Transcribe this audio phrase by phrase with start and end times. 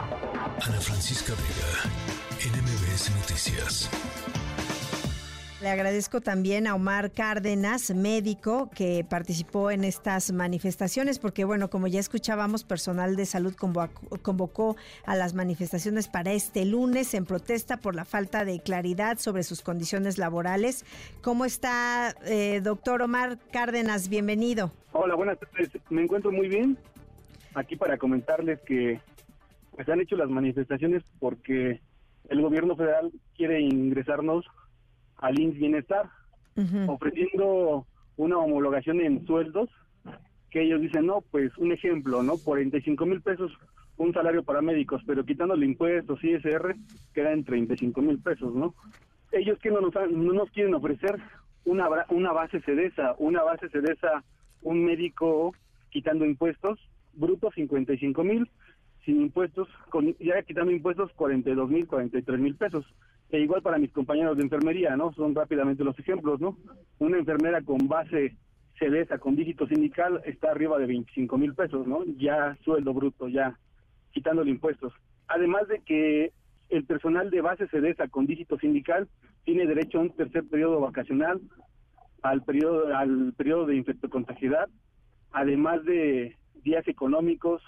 [0.00, 3.90] Ana Francisca Vega, NMBS Noticias.
[5.60, 11.86] Le agradezco también a Omar Cárdenas, médico, que participó en estas manifestaciones, porque bueno, como
[11.86, 13.54] ya escuchábamos, personal de salud
[14.22, 19.42] convocó, a las manifestaciones para este lunes en protesta por la falta de claridad sobre
[19.42, 20.86] sus condiciones laborales.
[21.20, 24.08] ¿Cómo está, eh, doctor Omar Cárdenas?
[24.08, 24.72] Bienvenido.
[24.92, 25.68] Hola, buenas tardes.
[25.90, 26.78] Me encuentro muy bien.
[27.54, 29.00] Aquí para comentarles que
[29.80, 31.80] pues han hecho las manifestaciones porque
[32.28, 34.44] el gobierno federal quiere ingresarnos
[35.16, 36.06] al INS Bienestar,
[36.86, 37.86] ofreciendo
[38.18, 39.70] una homologación en sueldos
[40.50, 42.36] que ellos dicen, no, pues un ejemplo, ¿no?
[42.36, 43.52] 45 mil pesos
[43.96, 46.76] un salario para médicos, pero quitándole impuestos, ISR,
[47.14, 48.74] queda en 35 mil pesos, ¿no?
[49.32, 51.16] Ellos que no nos, no nos quieren ofrecer
[51.64, 54.24] una, una base CEDESA, una base CEDESA,
[54.60, 55.54] un médico
[55.88, 56.78] quitando impuestos,
[57.14, 58.46] bruto 55 mil,
[59.04, 62.84] sin impuestos, con, ya quitando impuestos 42 mil, 43 mil pesos.
[63.30, 65.12] E igual para mis compañeros de enfermería, ¿no?
[65.12, 66.56] Son rápidamente los ejemplos, ¿no?
[66.98, 68.36] Una enfermera con base
[68.78, 72.04] CEDESA, con dígito sindical, está arriba de 25 mil pesos, ¿no?
[72.18, 73.56] Ya sueldo bruto, ya
[74.12, 74.92] quitándole impuestos.
[75.28, 76.32] Además de que
[76.70, 79.08] el personal de base CEDESA con dígito sindical
[79.44, 81.40] tiene derecho a un tercer periodo vacacional,
[82.22, 84.68] al periodo, al periodo de infectocontagiedad,
[85.32, 87.62] además de días económicos,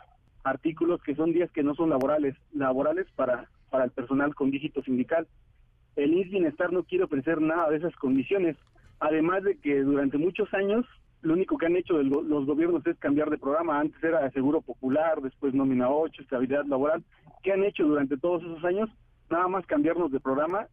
[0.44, 4.82] artículos que son días que no son laborales, laborales para, para el personal con dígito
[4.82, 5.26] sindical
[5.96, 8.56] el INS Bienestar no quiere ofrecer nada de esas condiciones.
[9.00, 10.86] Además de que durante muchos años
[11.20, 13.78] lo único que han hecho los gobiernos es cambiar de programa.
[13.78, 17.04] Antes era Seguro Popular, después Nómina 8, Estabilidad Laboral.
[17.42, 18.90] ¿Qué han hecho durante todos esos años?
[19.30, 20.66] Nada más cambiarnos de programa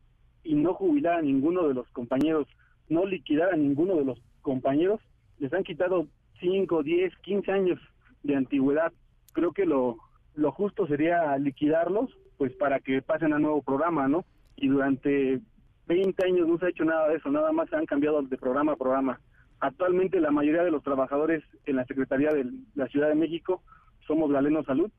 [0.44, 2.48] y no jubilar a ninguno de los compañeros,
[2.88, 5.02] no liquidar a ninguno de los compañeros.
[5.38, 6.08] Les han quitado
[6.40, 7.80] 5, 10, 15 años
[8.24, 8.92] de antigüedad.
[9.34, 9.98] Creo que lo,
[10.36, 14.26] lo justo sería liquidarlos, pues para que pasen a nuevo programa, ¿no?
[14.62, 15.40] y durante
[15.88, 18.38] 20 años no se ha hecho nada de eso, nada más se han cambiado de
[18.38, 19.20] programa a programa.
[19.60, 22.46] Actualmente la mayoría de los trabajadores en la Secretaría de
[22.76, 23.64] la Ciudad de México
[24.06, 24.92] somos Galeno Salud,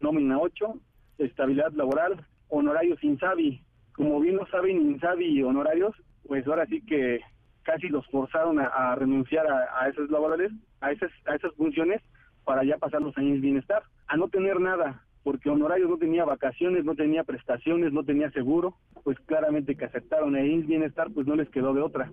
[0.00, 0.74] nómina 8,
[1.18, 3.62] estabilidad laboral, honorarios Insabi.
[3.94, 5.94] Como bien lo saben, Insabi y honorarios,
[6.26, 7.20] pues ahora sí que
[7.62, 12.00] casi los forzaron a, renunciar a, a laborales, a esas, a esas funciones
[12.44, 16.84] para ya pasar los años bienestar, a no tener nada porque Honorarios no tenía vacaciones,
[16.84, 21.48] no tenía prestaciones, no tenía seguro, pues claramente que aceptaron el Bienestar, pues no les
[21.50, 22.10] quedó de otra.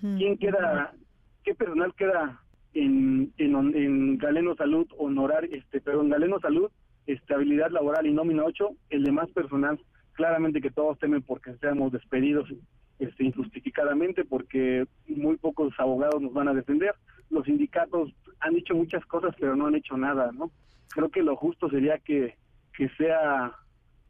[0.00, 0.94] ¿Quién queda,
[1.44, 2.40] qué personal queda
[2.72, 6.70] en, en, Galeno Salud, honorar, este, perdón, Galeno Salud,
[7.06, 9.78] estabilidad laboral y nómina 8, el demás personal,
[10.14, 12.48] claramente que todos temen porque seamos despedidos
[12.98, 16.94] este, injustificadamente, porque muy pocos abogados nos van a defender.
[17.30, 20.50] Los sindicatos han dicho muchas cosas, pero no han hecho nada, ¿no?
[20.94, 22.36] creo que lo justo sería que,
[22.76, 23.52] que sea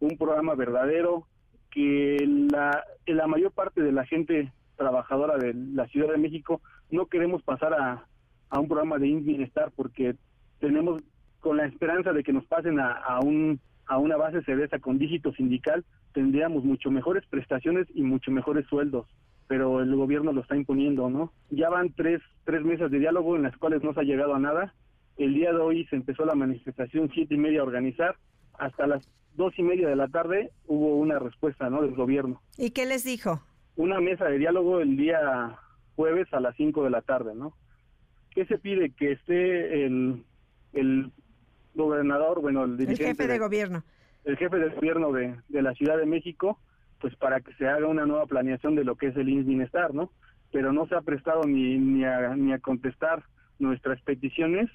[0.00, 1.27] un programa verdadero,
[1.71, 2.19] que
[2.50, 7.43] la, la mayor parte de la gente trabajadora de la Ciudad de México no queremos
[7.43, 8.05] pasar a,
[8.51, 10.15] a un programa de bienestar porque
[10.61, 11.03] tenemos
[11.41, 14.99] con la esperanza de que nos pasen a, a un a una base cerveza con
[14.99, 19.06] dígito sindical tendríamos mucho mejores prestaciones y mucho mejores sueldos
[19.47, 23.42] pero el gobierno lo está imponiendo no ya van tres tres mesas de diálogo en
[23.42, 24.72] las cuales no se ha llegado a nada
[25.16, 28.16] el día de hoy se empezó la manifestación siete y media a organizar.
[28.54, 31.82] Hasta las dos y media de la tarde hubo una respuesta ¿no?
[31.82, 32.41] del gobierno.
[32.56, 33.42] ¿Y qué les dijo?
[33.76, 35.58] Una mesa de diálogo el día
[35.97, 37.54] jueves a las cinco de la tarde, ¿no?
[38.30, 38.91] ¿Qué se pide?
[38.91, 40.24] Que esté el,
[40.72, 41.12] el
[41.74, 43.03] gobernador, bueno, el dirigente.
[43.03, 43.84] El jefe de, gobierno.
[44.24, 46.58] El jefe de gobierno de, de, la Ciudad de México,
[47.00, 49.92] pues para que se haga una nueva planeación de lo que es el INS Bienestar,
[49.94, 50.10] ¿no?
[50.50, 53.22] Pero no se ha prestado ni, ni, a, ni a contestar
[53.58, 54.70] nuestras peticiones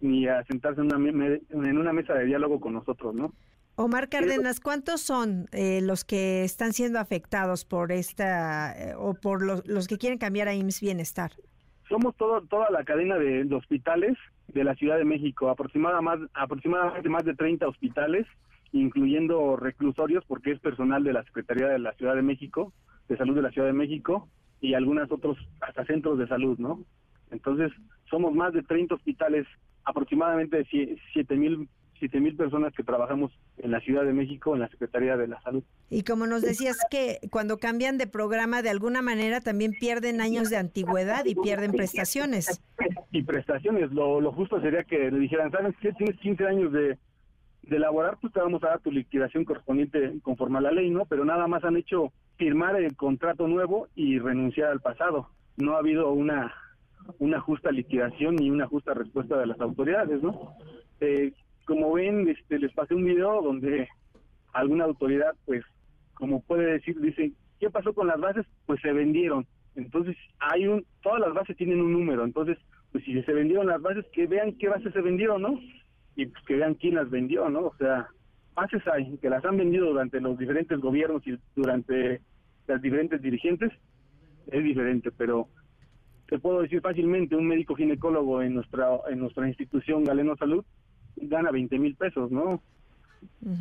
[0.00, 3.32] ni a sentarse en una, en una mesa de diálogo con nosotros, ¿no?
[3.80, 9.40] Omar Cárdenas, ¿cuántos son eh, los que están siendo afectados por esta eh, o por
[9.40, 11.30] los, que quieren cambiar a IMSS Bienestar?
[11.88, 14.18] Somos todo, toda la cadena de, hospitales
[14.48, 18.26] de la Ciudad de México, aproximadamente, aproximadamente más de 30 hospitales,
[18.72, 22.72] incluyendo reclusorios, porque es personal de la Secretaría de la Ciudad de México,
[23.08, 24.28] de Salud de la Ciudad de México,
[24.60, 26.84] y algunos otros hasta centros de salud, ¿no?
[27.30, 27.72] Entonces,
[28.10, 29.46] somos más de 30 hospitales
[29.84, 30.66] aproximadamente
[31.12, 31.68] siete mil
[31.98, 35.40] siete mil personas que trabajamos en la Ciudad de México en la Secretaría de la
[35.42, 35.64] Salud.
[35.90, 40.48] Y como nos decías que cuando cambian de programa de alguna manera también pierden años
[40.48, 42.62] de antigüedad y pierden prestaciones.
[43.10, 45.92] Y prestaciones, lo, lo justo sería que le dijeran, ¿sabes qué?
[45.92, 46.98] Tienes 15 años de,
[47.68, 51.04] de laborar, pues te vamos a dar tu liquidación correspondiente conforme a la ley, ¿no?
[51.04, 55.28] Pero nada más han hecho firmar el contrato nuevo y renunciar al pasado.
[55.56, 56.52] No ha habido una
[57.18, 60.52] una justa liquidación y una justa respuesta de las autoridades, ¿no?
[61.00, 61.32] Eh,
[61.64, 63.88] como ven, este, les pasé un video donde
[64.52, 65.64] alguna autoridad, pues,
[66.14, 68.46] como puede decir, dice, ¿qué pasó con las bases?
[68.66, 69.46] Pues se vendieron.
[69.74, 72.58] Entonces, hay un, todas las bases tienen un número, entonces,
[72.90, 75.60] pues si se vendieron las bases, que vean qué bases se vendieron, ¿no?
[76.18, 77.60] Y pues que vean quién las vendió, ¿no?
[77.60, 78.08] O sea,
[78.56, 82.20] bases hay, que las han vendido durante los diferentes gobiernos y durante
[82.66, 83.70] las diferentes dirigentes,
[84.48, 85.46] es diferente, pero
[86.26, 90.64] te puedo decir fácilmente, un médico ginecólogo en nuestra, en nuestra institución Galeno Salud
[91.14, 92.60] gana 20 mil pesos, ¿no?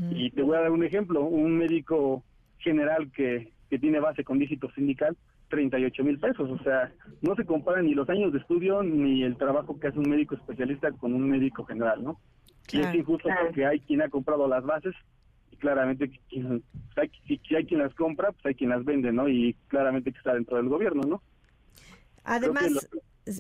[0.10, 2.24] Y te voy a dar un ejemplo, un médico
[2.58, 5.16] general que, que tiene base con dígito sindical,
[5.50, 9.38] 38 mil pesos, o sea, no se comparan ni los años de estudio ni el
[9.38, 12.20] trabajo que hace un médico especialista con un médico general, ¿no?
[12.72, 14.94] Y es injusto porque hay quien ha comprado las bases
[15.52, 16.64] y claramente quien,
[17.26, 19.30] si hay quien las compra, pues hay quien las vende, ¿no?
[19.30, 21.22] Y claramente que está dentro del gobierno, ¿no?
[22.24, 22.90] Además,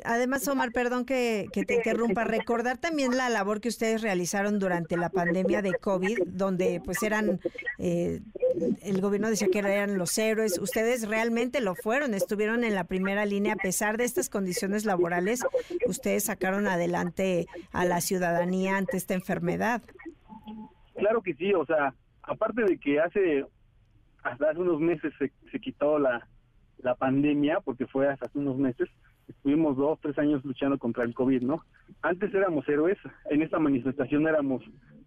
[0.05, 5.09] Además, Omar, perdón que, te interrumpa, recordar también la labor que ustedes realizaron durante la
[5.09, 7.39] pandemia de COVID, donde pues eran,
[7.77, 8.21] eh,
[8.81, 13.25] el gobierno decía que eran los héroes, ustedes realmente lo fueron, estuvieron en la primera
[13.25, 15.45] línea, a pesar de estas condiciones laborales,
[15.85, 19.81] ustedes sacaron adelante a la ciudadanía ante esta enfermedad.
[20.95, 21.93] Claro que sí, o sea,
[22.23, 23.45] aparte de que hace,
[24.23, 26.27] hasta hace unos meses se, se quitó la,
[26.79, 28.89] la pandemia, porque fue hasta hace unos meses,
[29.27, 31.63] estuvimos dos, tres años luchando contra el COVID, ¿no?
[32.01, 32.97] Antes éramos héroes,
[33.29, 34.63] en esta manifestación éramos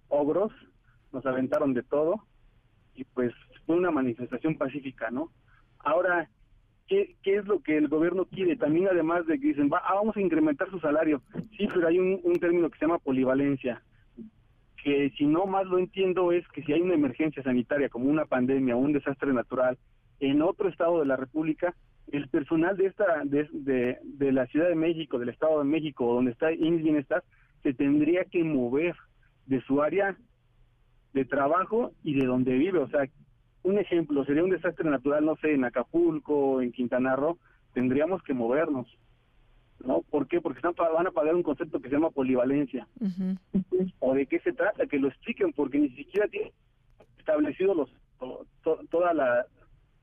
[0.08, 0.52] ogros,
[1.12, 2.24] nos aventaron de todo
[2.94, 3.32] y pues
[3.66, 5.30] fue una manifestación pacífica, ¿no?
[5.78, 6.28] Ahora,
[6.86, 8.56] ¿qué, qué es lo que el gobierno quiere?
[8.56, 11.22] También además de que dicen, Va, ah, vamos a incrementar su salario.
[11.56, 13.82] Sí, pero hay un, un término que se llama polivalencia,
[14.82, 18.24] que si no más lo entiendo es que si hay una emergencia sanitaria como una
[18.24, 19.78] pandemia o un desastre natural
[20.20, 21.74] en otro estado de la República,
[22.12, 26.32] el personal de esta de, de, la Ciudad de México, del Estado de México, donde
[26.32, 27.22] está INS Bienestar,
[27.62, 28.96] se tendría que mover
[29.46, 30.16] de su área
[31.12, 32.78] de trabajo y de donde vive.
[32.78, 33.08] O sea,
[33.62, 37.38] un ejemplo, sería un desastre natural, no sé, en Acapulco, en Quintana Roo,
[37.74, 38.86] tendríamos que movernos.
[39.84, 40.02] ¿No?
[40.02, 40.42] ¿Por qué?
[40.42, 42.86] Porque están, van a pagar un concepto que se llama polivalencia.
[43.98, 44.86] ¿O de qué se trata?
[44.86, 46.52] Que lo expliquen, porque ni siquiera tienen
[47.18, 47.90] establecido los,
[48.90, 49.46] toda la,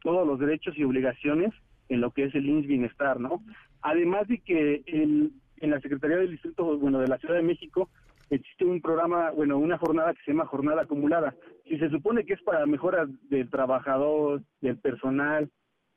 [0.02, 1.54] todos los derechos y obligaciones
[1.90, 3.44] en lo que es el INS Bienestar, ¿no?
[3.82, 7.90] Además de que en la Secretaría del Distrito, bueno, de la Ciudad de México,
[8.30, 11.34] existe un programa, bueno, una jornada que se llama jornada acumulada.
[11.66, 15.50] Si se supone que es para mejora del trabajador, del personal,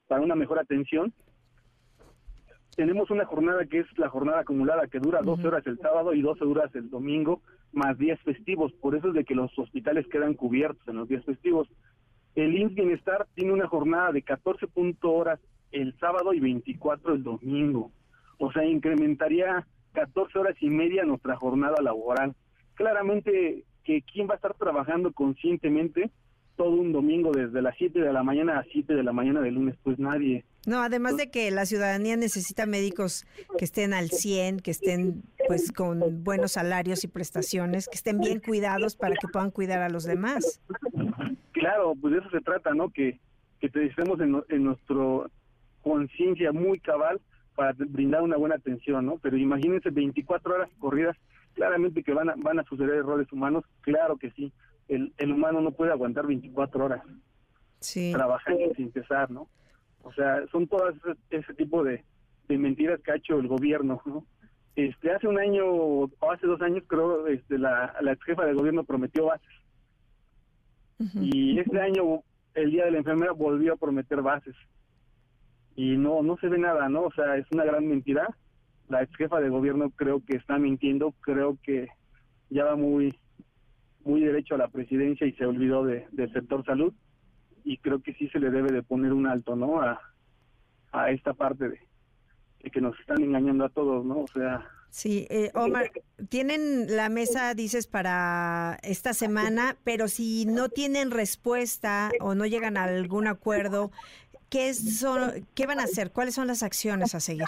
[0.06, 1.12] para una mejor atención,
[2.76, 6.22] tenemos una jornada que es la jornada acumulada, que dura 12 horas el sábado y
[6.22, 8.72] 12 horas el domingo, más días festivos.
[8.74, 11.68] Por eso es de que los hospitales quedan cubiertos en los días festivos.
[12.36, 14.66] El INS Bienestar tiene una jornada de 14
[15.02, 15.40] horas
[15.72, 17.90] el sábado y 24 el domingo.
[18.38, 22.34] O sea, incrementaría 14 horas y media nuestra jornada laboral.
[22.74, 26.10] Claramente que quién va a estar trabajando conscientemente
[26.56, 29.54] todo un domingo desde las 7 de la mañana a 7 de la mañana del
[29.54, 30.44] lunes, pues nadie.
[30.66, 33.24] No, además de que la ciudadanía necesita médicos
[33.56, 38.40] que estén al 100, que estén pues con buenos salarios y prestaciones, que estén bien
[38.40, 40.60] cuidados para que puedan cuidar a los demás.
[41.52, 42.90] Claro, pues de eso se trata, ¿no?
[42.90, 43.18] Que,
[43.58, 45.30] que te estemos en, en nuestro
[45.82, 47.20] conciencia muy cabal
[47.54, 49.18] para brindar una buena atención, ¿no?
[49.18, 51.16] Pero imagínense 24 horas corridas,
[51.54, 54.52] claramente que van a, van a suceder errores humanos, claro que sí.
[54.88, 57.02] El, el humano no puede aguantar 24 horas
[57.80, 58.12] sí.
[58.12, 59.48] trabajando sin cesar, ¿no?
[60.02, 60.94] O sea, son todas
[61.30, 62.04] ese, tipo de,
[62.48, 64.24] de, mentiras que ha hecho el gobierno, ¿no?
[64.76, 68.56] Este, hace un año o hace dos años creo, este, la, la ex jefa del
[68.56, 69.54] gobierno prometió bases.
[71.14, 72.22] Y este año,
[72.54, 74.54] el día de la enfermera, volvió a prometer bases
[75.76, 77.02] y no no se ve nada, ¿no?
[77.02, 78.28] O sea, es una gran mentira.
[78.88, 81.88] La ex jefa de gobierno creo que está mintiendo, creo que
[82.50, 83.16] ya va muy
[84.04, 86.92] muy derecho a la presidencia y se olvidó de, del sector salud
[87.64, 89.80] y creo que sí se le debe de poner un alto, ¿no?
[89.80, 90.00] A,
[90.92, 91.78] a esta parte de,
[92.70, 94.20] que nos están engañando a todos, ¿no?
[94.20, 95.92] O sea, Sí, eh, Omar,
[96.28, 102.76] tienen la mesa, dices, para esta semana, pero si no tienen respuesta o no llegan
[102.76, 103.92] a algún acuerdo,
[104.50, 106.10] ¿Qué, son, ¿Qué van a hacer?
[106.10, 107.46] ¿Cuáles son las acciones a seguir?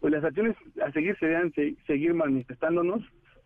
[0.00, 1.52] Pues las acciones a seguir serían
[1.86, 3.02] seguir manifestándonos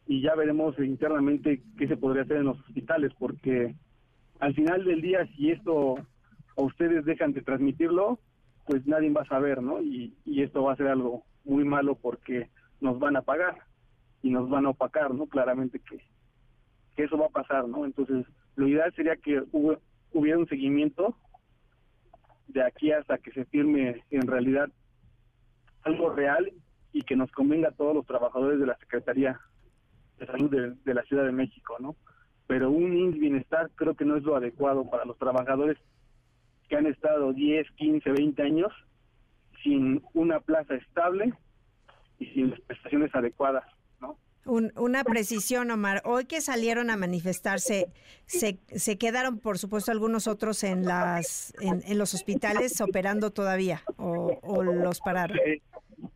[0.09, 3.77] y ya veremos internamente qué se podría hacer en los hospitales, porque
[4.41, 5.97] al final del día, si esto
[6.57, 8.19] a ustedes dejan de transmitirlo,
[8.67, 9.81] pues nadie va a saber, ¿no?
[9.81, 12.51] Y, y esto va a ser algo muy malo porque
[12.81, 13.57] nos van a pagar
[14.23, 15.27] y nos van a opacar, ¿no?
[15.27, 16.01] Claramente que,
[16.97, 17.85] que eso va a pasar, ¿no?
[17.85, 21.17] Entonces, lo ideal sería que hubiera un seguimiento
[22.49, 24.69] de aquí hasta que se firme en realidad
[25.83, 26.53] algo real
[26.93, 29.39] y que nos convenga a todos los trabajadores de la Secretaría.
[30.19, 30.51] de salud
[30.85, 31.95] de, la Ciudad de México, ¿no?
[32.49, 35.79] Pero un INS bienestar creo que no es lo adecuado para los trabajadores
[36.69, 38.73] que han estado 10, 15, 20 años
[39.63, 41.33] sin una plaza estable
[42.19, 43.65] y sin las prestaciones adecuadas,
[44.45, 44.53] ¿no?
[44.77, 46.03] una precisión, Omar.
[46.05, 47.87] Hoy que salieron a manifestarse,
[48.27, 54.63] se, se quedaron, por supuesto, algunos otros en las en, los hospitales operando todavía o,
[54.63, 55.37] los pararon.
[55.45, 55.61] Eh,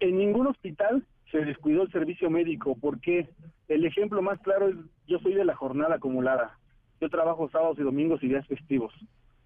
[0.01, 3.29] en ningún hospital se descuidó el servicio médico, porque
[3.69, 4.77] el ejemplo más claro es,
[5.07, 6.59] yo soy de la jornada acumulada.
[7.01, 8.93] Yo trabajo sábados y domingos y días festivos,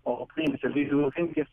[0.02, 1.49] o en el servicio de urgencias.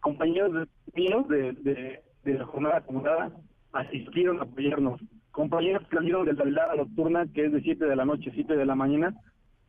[0.00, 3.30] Compañeros míos de, de, de la jornada acumulada
[3.72, 5.00] asistieron a apoyarnos
[5.38, 8.56] compañeros que salieron de la velada nocturna, que es de 7 de la noche, 7
[8.56, 9.14] de la mañana,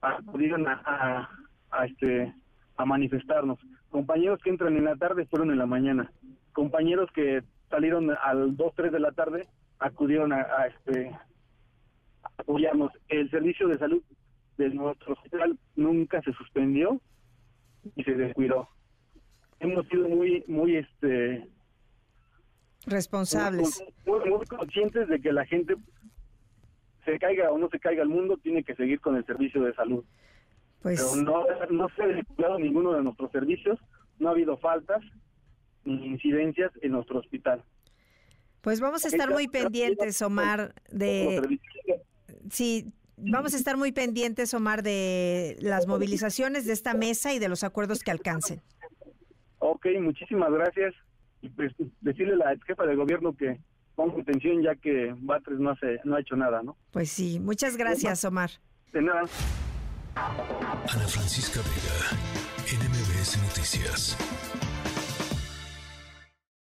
[0.02, 1.30] acudieron a,
[1.70, 2.34] a, este
[2.76, 3.60] a manifestarnos.
[3.92, 6.12] Compañeros que entran en la tarde fueron en la mañana.
[6.54, 9.48] Compañeros que salieron al 2, 3 de la tarde
[9.78, 11.16] acudieron a, este
[12.40, 12.92] apoyarnos.
[13.08, 14.02] El servicio de salud
[14.58, 17.00] de nuestro hospital nunca se suspendió
[17.96, 18.70] y se descuidó.
[19.60, 21.48] Hemos sido muy muy este
[22.86, 23.84] responsables.
[24.06, 25.76] Muy, conscientes de que la gente
[27.06, 29.74] se caiga o no se caiga al mundo, tiene que seguir con el servicio de
[29.74, 30.04] salud.
[30.82, 31.02] Pues...
[31.02, 33.80] Pero no, no se ha descuidado ninguno de nuestros servicios,
[34.20, 35.02] no ha habido faltas
[35.86, 37.64] ni incidencias en nuestro hospital.
[38.62, 41.60] Pues vamos a estar muy pendientes, Omar, de...
[42.50, 47.48] Sí, vamos a estar muy pendientes, Omar, de las movilizaciones de esta mesa y de
[47.48, 48.62] los acuerdos que alcancen.
[49.60, 50.94] Ok, muchísimas gracias
[51.42, 53.60] y pues decirle a la jefa de gobierno que
[53.96, 56.78] ponga atención ya que Batres no, hace, no ha hecho nada, ¿no?
[56.92, 58.50] Pues sí, muchas gracias, Omar.
[58.94, 59.24] De nada.
[60.16, 62.18] Ana Francisca Vega,
[62.66, 64.59] NMBS Noticias.